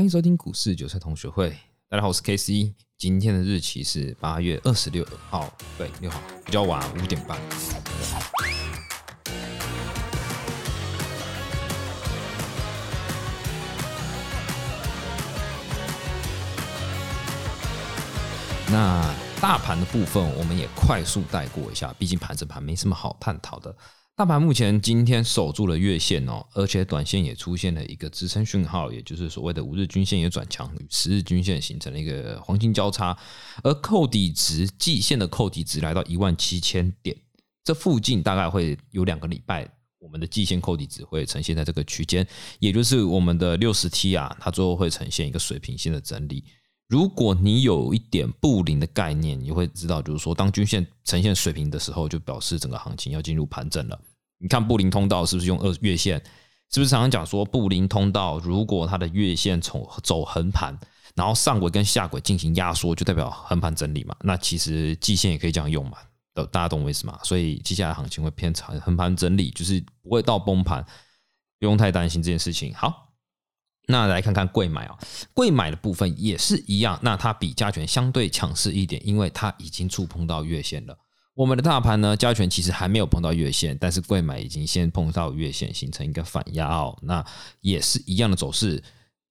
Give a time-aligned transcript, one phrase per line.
[0.00, 1.54] 欢迎收听股市韭菜同学会。
[1.90, 2.74] 大家好，我是 K C。
[2.96, 7.38] 今天的日期是八月二十六号，对，六号，比较晚，五点半。
[18.70, 23.76] 那大盘的部分，我们也快速带过一下，毕竟盘整盘没什么好探讨的。
[24.20, 33.16] 大盘目前今天守住了月线哦，而且短线也出现了一个支撑讯号，也就是所谓的五日均线也转强，与十日均线形成了一个黄金交叉，
[33.62, 37.16] 而扣底值季线的扣底值来到一万七千点，
[37.64, 39.66] 这附近大概会有两个礼拜，
[39.98, 42.28] 我们的季线扣底值会呈现在这个区间，
[42.58, 46.44] 也就是我们的六十 T 啊，它最后会呈现一个水平线的整理。
[46.88, 53.98] 如果你有一点布林的概念，你会知道，就是说当均线呈现水平的时候，就表示整个行情要进入盘整了。
[54.40, 56.20] 你看布林通道是不是用二月线？
[56.72, 60.78] 是不是常常讲说布林通道，如果它的月线从走横盘，
[61.14, 64.14] 然后上轨跟下轨进行压缩，就代表横盘整理嘛？
[64.20, 65.98] 那其实季线也可以这样用嘛？
[66.52, 67.18] 大家懂我意思吗？
[67.22, 70.82] 所以接下来行情会偏长横盘整理，就是不会到崩盘，
[71.58, 72.72] 不用太担心这件事情。
[72.72, 73.12] 好，
[73.88, 74.96] 那来看看贵买啊，
[75.34, 80.96] 贵买的部分也是一样，那它比加权相对强势一点，因为它已经触碰到月线了。
[81.40, 86.94] 我们的大盘呢，加权其实还没有碰到月线，但是贵买已经先碰到月线，形成一个反压哦。
[87.00, 87.24] 那
[87.62, 88.82] 也是一样的走势，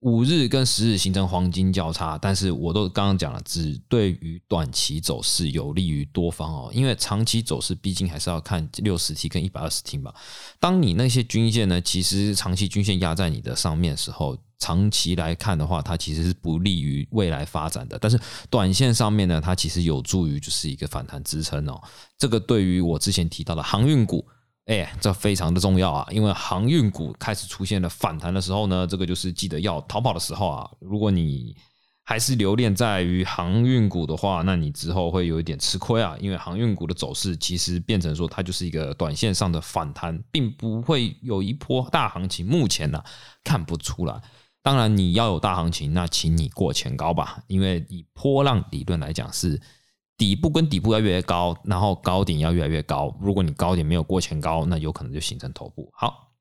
[0.00, 10.12] 五日跟十日形成黄金交叉，但是我都刚刚讲了，只对于短期走势有利于多方哦，因为长期走势毕竟还是要看六十 T 跟一百二十 T 嘛。
[10.60, 14.36] 当你那些均线呢，其实长期均线压在你的上面的时候。
[14.64, 17.98] 长期来看的话，它其实是不利于未来发展的。
[17.98, 21.78] 但是短线上面呢，它其实有助于就是一个反弹支撑哦。
[22.16, 24.26] 这个对于我之前提到的航运股，
[24.64, 26.08] 哎，这非常的重要啊。
[26.10, 30.70] 因为航运股开始出现了反弹的时候呢，这个就是记得要逃跑的时候啊。
[30.80, 31.54] 如果你
[32.06, 36.16] 还是留恋在于航运股的话，那你之后会有一点吃亏啊。
[36.20, 42.46] 因为航运股的走势其实变成说，它就是一个短线上的反弹，并不会有一波大行情。
[42.46, 43.02] 目前呢，
[43.42, 44.18] 看不出来。
[44.64, 47.42] 当然，你要有大行情，那请你过前高吧。
[47.48, 49.60] 因为以波浪理论来讲，是
[50.16, 53.14] 底部跟底部要越来越高，然后高点要越来越高。
[53.20, 55.90] 如果你高点没有过前高，那有可能就形成头部。
[55.92, 56.32] 好，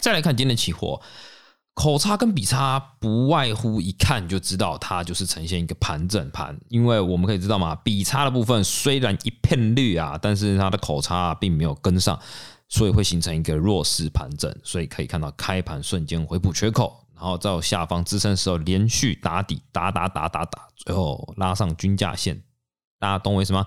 [0.00, 1.00] 再来看今天的期货，
[1.74, 6.58] 口差跟比差不外乎一看就知道，它就是呈现一个盘整盘。
[6.68, 12.18] 因为我们可以知道嘛，比差的部分虽然一片绿啊，但是它的口差并没有跟上，
[12.68, 14.52] 所以会形成一个弱势盘整。
[14.64, 17.01] 所以可以看到开盘瞬间回补缺口。
[17.22, 22.42] 然后在下方支撑的时候连续打底，打打打打打，最后拉上均价线，
[22.98, 23.64] 大家懂我意思吗？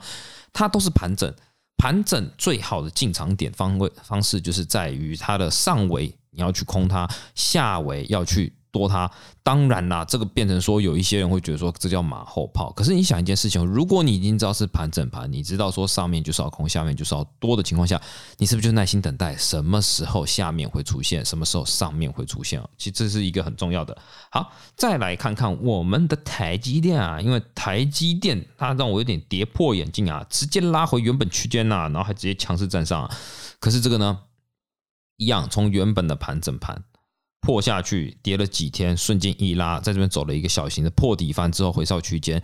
[0.51, 1.33] 它都是盘整，
[1.77, 8.53] 盘整最好的进场点方位方式就是在于它的上围你要去空它，下围要去。
[8.75, 9.09] 多它，
[9.41, 12.73] 当然啦，这个变成说有一些人会觉得说这叫马后炮。
[12.73, 18.01] 可是你想一件事情，如果你已经知道是盘整盘，你知道说上面就是要空，下面就是要多的情况下，
[18.37, 23.97] 你是不是就耐心等待什么时候下面会出现，什么时候上面会出现其实这是一个很重要的。
[24.29, 33.09] 好，再来看看我们的台积电啊，因为台积电它让我有点跌破眼镜啊，直接拉回原本区间呐，然后还直接强势站上。
[33.61, 34.19] 可是这个呢，
[35.15, 36.83] 一样从原本的盘整盘。
[37.45, 42.41] 破下去，跌了几天，瞬间一拉，在这边走了一个小型的破底翻之后回到区间，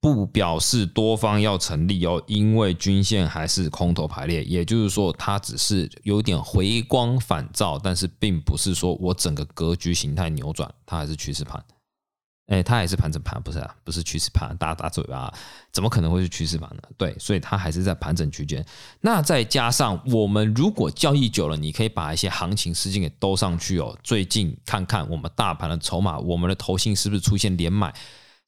[0.00, 11.64] 不表示多方要成立哦，因为均线还是空头排列，也就是说它只是有点回光返照，但是并不是说我整个格局形态扭转，它还是趋势盘。
[12.50, 15.32] 哎，它也是盘整盘，不是啊，不是趋势盘，打打嘴巴，
[15.72, 16.82] 怎么可能会是趋势盘呢？
[16.98, 18.64] 对，所以它还是在盘整区间。
[19.00, 23.96] 那再加上我们如果交易久了，你可以把一些行情事件给兜上去哦。
[24.02, 27.94] 最近看看我们大盘的筹码，我们的头性是不是出现连买？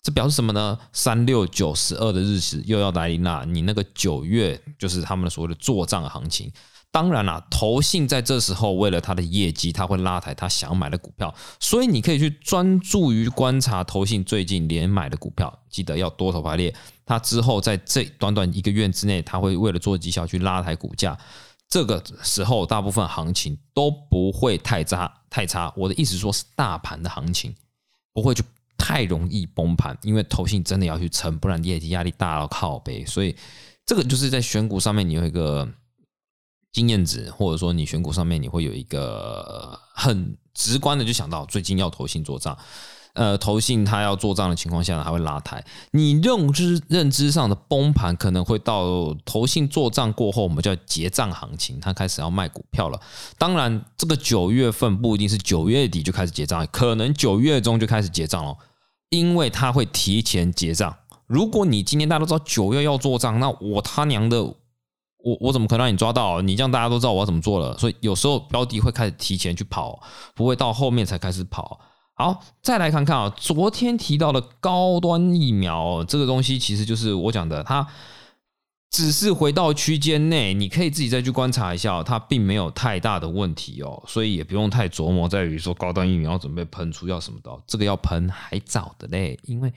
[0.02, 0.76] 这表示什么呢？
[0.92, 3.46] 三六九十二的日子又要来临了。
[3.46, 6.50] 你那个九月就是他们的所谓的做账行情。
[6.92, 16.74] 当然啦，投信在这时候为了他的业绩，他会拉抬他想买的股票，所以你可以去专注于观察投信最近连买的股票，记得要多头排列。
[17.06, 21.18] 他之后在这短短一个月之内，他会为了做绩效去拉抬股价。
[21.66, 25.72] 这个时候，大部分行情都不会太差太差。
[25.74, 27.54] 我的意思说是大盘的行情
[28.12, 28.44] 不会就
[28.76, 33.02] 太容易崩盘，因为投信真的要去撑，不然业绩压力大到靠背。
[33.06, 33.34] 所以
[33.86, 35.66] 这个就是在选股上面你有一个。
[36.72, 42.56] 经验值，或者说你选股上面，你会有一个很直观的就想到最近要投信做账。
[43.14, 45.62] 呃，投信它要做账的情况下呢，还会拉抬。
[45.90, 52.98] 你认知认知上的崩盘，可能会到投信做账过后，我们叫结账行情，它开始要卖股票了。
[53.36, 58.56] 当然，这个九月份不一定是九月底就开始结账，可能九月中就开始结账了，
[59.10, 60.96] 因为它会提前结账。
[61.26, 64.54] 如果你今天大家都知道九月要做账，那我他娘的，
[65.24, 66.40] 我我怎么可能让你抓到？
[66.42, 70.02] 你这样大家都知道我要怎么做了，所以有时候标的会开始提前去跑，
[70.34, 71.80] 不会到后面才开始跑。
[72.14, 77.86] 好，再来看看啊，昨天提到的高端疫苗这个东西，其实就是我讲的，它
[78.90, 89.72] 只是回到区间内，你可以自己再去观察一下，它并没有太大的问题哦，所以也不用太琢磨在于说高端疫苗准备喷出要什么的，这个要喷还早的嘞，因为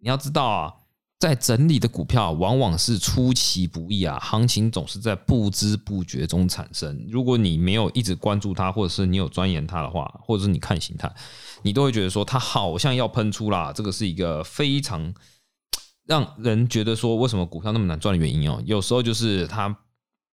[0.00, 0.72] 你要知道啊。
[1.18, 7.06] 在整理的股票往往是出其不意啊，行情总是在不知不觉中产生。
[7.08, 11.10] 如果你没有一直关注它，或者是你有钻研它的话，或者是你看形态，
[11.62, 13.72] 你都会觉得说它好像要喷出啦。
[13.72, 15.14] 这个是一个非常
[16.04, 18.62] 让人觉得说为什么股票那么难赚的原因哦。
[18.66, 19.74] 有时候就是它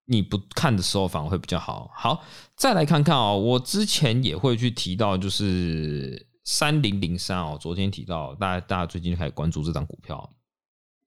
[0.06, 1.92] 你不看的时候反而会比较好。
[1.94, 2.24] 好，
[2.56, 10.28] 再来看看哦，我之前也会去提到就是三零零三哦，昨天提到，大家大家最近就开始关注这张股票。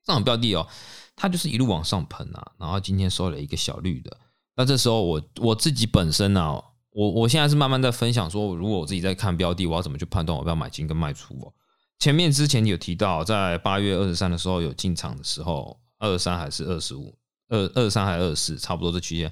[0.06, 0.68] 这种标的哦，
[1.16, 4.18] 它就是一路往上喷啊，然后今天收了一个小绿的。
[4.56, 6.62] 那这时候我我自己本身呢，
[6.92, 11.52] 我我现在是慢慢在分享说，如果我自己在看标的，我要怎么去判断我要买进跟卖出哦。
[12.00, 17.18] 前面之前有提到，在八月二十三的时候有进场的时候，二十三还是二十五，
[17.50, 19.32] 二二十三还是二十四，差不多这区间。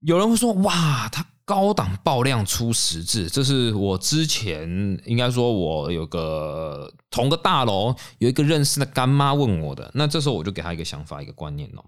[0.00, 1.24] 有人会说，哇，它。
[1.48, 4.68] 高档爆量出十字，这是我之前
[5.06, 11.82] 应该说，我有个同个大楼有一个认识的干妈问我的，那这时候我就给他一个想法，一个观念哦。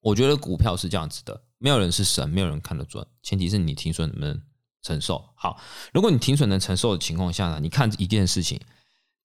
[0.00, 4.40] 我觉得股票是这样子的，没有人是神，没有人看得准，前提是你停损能不能
[4.82, 5.22] 承受。
[5.34, 5.60] 好，
[5.92, 8.58] 如果你停损能承受的情况下呢，你看一件事情，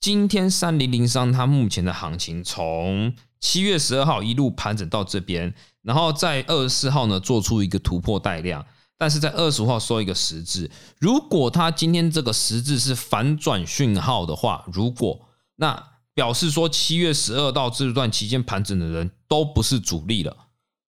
[0.02, 8.66] 今天三零零三它目前的行情从七月十二号一路盘整到这边，然后在二十四号呢做出一个突破带量。
[9.00, 10.70] 但是在二十五号收一个十字，
[11.00, 15.18] 如果它今天这个十字是反转讯号的话，如果
[15.56, 15.82] 那
[16.14, 20.36] 表示说七月十二到这段期间盘整的人都不是主力了，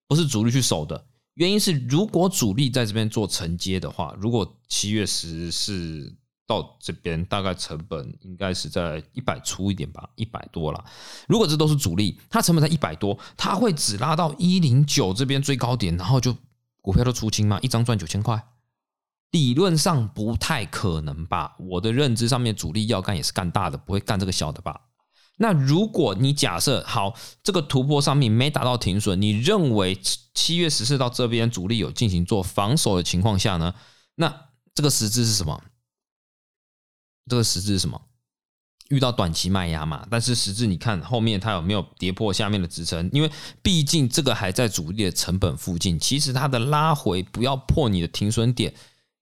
[0.09, 1.05] 不是主力去守的
[1.35, 6.13] 原因是，如果主力在这边做承接的话，如果七月十四
[6.45, 10.83] 到这边大概成本应该是在一百出一点吧，一百多了。
[11.29, 16.35] 如果这都是主力，它成本在一百多，它会只拉到一零九这边最高点，然后就。
[16.81, 17.59] 股票都出清吗？
[17.61, 18.43] 一张赚九千块，
[19.29, 21.55] 理论上不太可能吧？
[21.59, 24.81] 我的认知上面，主力要干也是干大的，不会干这个小的吧？
[25.37, 29.97] 那如果你假设好，这个突破上面没达到停损，你认为
[30.33, 33.73] 七月十四到这边主力有进行做防守的情况下呢？
[34.15, 35.63] 那这个实质是什么？
[37.29, 38.01] 这个实质是什么？
[38.91, 43.09] 遇到短期卖压嘛，但是实质你看后面它有没有跌破下面的支撑？
[43.13, 43.31] 因为
[43.63, 48.73] 毕竟这个还在主力的成本附近，其实它的拉回不要破你的停损点，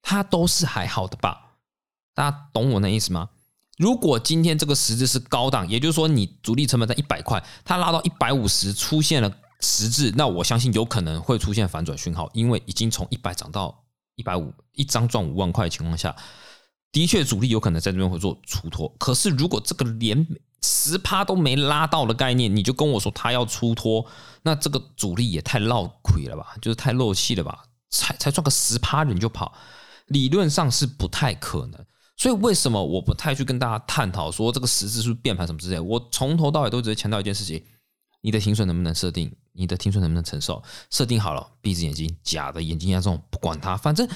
[0.01, 1.51] 它都是还好的吧？
[2.15, 3.29] 大家懂我那意思吗？
[3.77, 9.31] 如果今天这个十字是高档，也就是说你主力成本在一百块，它拉到一百五十出现了
[9.61, 13.83] 十字，那我相信有可能会出现反转讯号，因为已经从一百涨到
[14.15, 16.15] 一百五，一张赚五万块的情况下。
[16.91, 18.91] 的确，主力有可能在这边会做出脱。
[18.97, 20.25] 可是，如果这个连
[20.63, 24.03] 十趴都没拉到的概念，你就跟我说他要出脱，
[24.41, 26.55] 那这个主力也太漏亏了吧？
[26.59, 27.63] 就是太漏气了吧？
[27.91, 29.53] 才才赚个十趴人就跑，
[30.07, 31.85] 理论上是不太可能。
[32.17, 35.79] 所以，为什么我不太去跟大家探讨说这个十字是不是变盘什么之类？
[35.79, 37.63] 我从头到尾都只是强调一件事情：
[38.21, 39.31] 你的停损能不能设定？
[39.53, 40.63] 你的停损能不能承受？
[40.89, 44.09] 设定好了，闭着眼睛，假的眼睛压重，不管它，反正。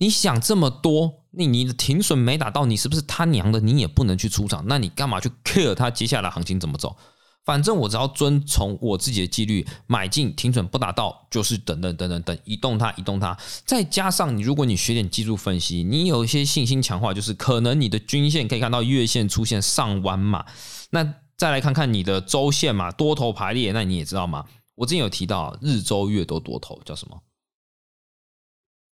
[0.00, 3.60] 你想这么多，你你的停损没打到，你是不是他娘的？
[3.60, 6.96] 你也不能去出场，那你干嘛去 care 它接下来行情怎么走？
[7.44, 13.36] 反正我只要遵从我自己的纪律，买进停损不打到，就是等等等等等移动它，移动它。
[13.66, 20.46] 再加上你，如果你学点技术分析，你有一些信心强化，就是可能你的均线可以看到月线出现上弯嘛。
[20.90, 24.46] 那再来看看你的周线嘛，多头排列，那你也知道吗？
[24.76, 27.18] 我之前有提到日周月都多头叫什么？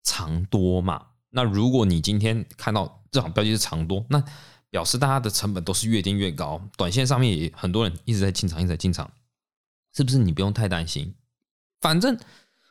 [0.03, 1.07] 长多嘛？
[1.29, 4.23] 那如果你今天看到这场标记是长多，那
[4.69, 6.61] 表示大家的成本都是越跌越高。
[6.77, 9.09] 短线上面也很多人一直在进场，一直在进场，
[9.95, 10.17] 是不是？
[10.17, 11.15] 你不用太担心。
[11.81, 12.17] 反正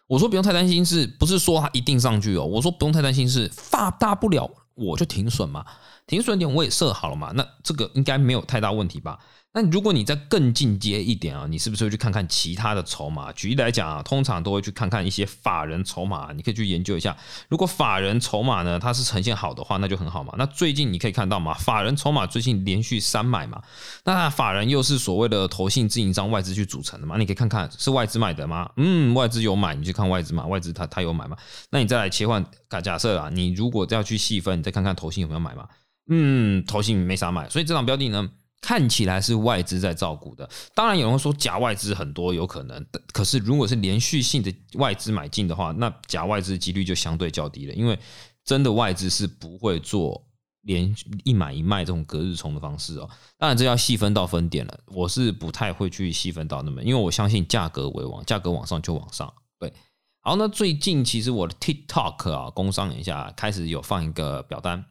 [0.06, 2.44] 我说不用太担心，是不是说它一定上去哦？
[2.44, 5.64] 我说不用太担心，是发大不了我就停损嘛。
[6.06, 9.18] 停损点我也设好了嘛，那这个应该没有太大问题吧？
[9.54, 13.30] 那如果你再更进阶一点啊，你是不是会去看看其他的筹码？
[13.32, 17.14] 举例来讲啊，通常都会去看看一些法人筹码，你可以去研究一下。
[17.50, 20.32] 如果法人筹码呢，它是呈现好的话，那就很好嘛。
[20.38, 23.61] 那最近你可以看到嘛，法人筹码最近连续三买嘛，
[24.04, 28.71] 那法人又是所谓的投信自营商外资去组成的嘛，你可以看看是外资买的吗？
[28.78, 31.37] 嗯，外资有买，你去看外资嘛，外资它它有买嘛？
[31.68, 32.42] 那你再来切换
[32.82, 35.68] 假设啊，你如果要去细分，你再看看投信有没有买嘛？
[36.09, 38.30] 嗯，投信没啥买，所以这档标的呢？
[38.62, 47.99] 看起来是外资在照顾的，当然有人会说假外资很多有可能，可是如果是连续性的外资买进的话，那假外资几率就相对较低了，因为
[48.45, 50.25] 真的外资是不会做
[50.62, 53.11] 连一买一卖这种隔日冲的方式哦。
[53.37, 59.33] 当然这要细分到分点了，我是不太会去细分到那么，因为我相信价格为王，价格往上就往上。
[59.59, 59.73] 对，
[60.21, 64.85] 好，那最近其实我的 TikTok 啊，工商一下开始有放一个表单。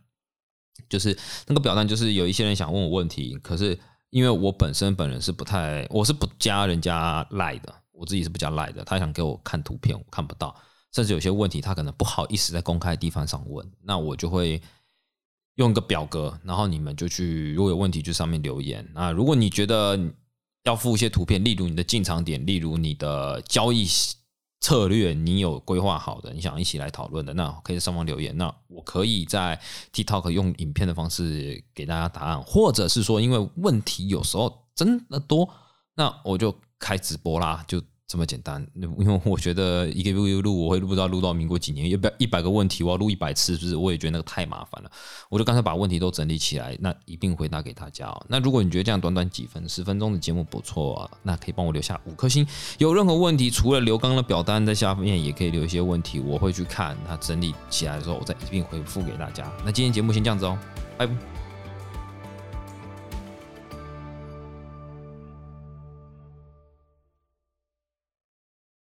[0.90, 3.78] 就是那个表单，就是有一些人想问我问题，可是
[4.10, 8.84] 因为我本身本人是不太，我是不加人家赖的，我自己是不加赖的。
[8.84, 10.56] 他想给我看图片，我看不到，
[10.94, 14.62] 甚至有些问题他可能不好意思在公开地方上问，那我就会
[15.56, 18.88] 用一个表格，然后你们就去，如果有问题就上面留言。
[18.94, 20.00] 那如果你觉得
[20.64, 23.88] 要附一些图片，例如你的进场点，例如你的交易。
[24.62, 28.38] 策略你有规划好的，你想一起来讨论的，那可以在上方留言。
[28.38, 29.60] 那我可以在
[29.91, 35.50] TikTok 用影片的方式给大家答案，或者是说，因为问题有时候真的多，
[35.96, 37.82] 那我就开直播啦，就。
[38.12, 43.75] 这么简单，因为我觉得一个录录，我会录不知道录到民国几年，一百一百个问题，我要录一百次，是不是？
[43.77, 44.91] 我也觉得那个太麻烦了，
[45.30, 48.13] 我就干脆把问题都整理起来，那一并回答给大家。
[48.27, 52.46] 那如果你觉得这样短短几分十分钟的节目不错啊，那可以帮我留下五颗星。
[52.80, 59.50] 有任何问题，除了留刚刚的表单在下面，也可以留一些问题，我会去看，它整理起来的时候，我再一并回复给大家。
[59.63, 60.60] 那今天节目先这样子哦，
[60.98, 61.40] 拜拜。